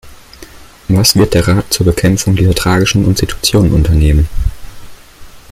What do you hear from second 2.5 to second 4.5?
tragischen Situation unternehmen?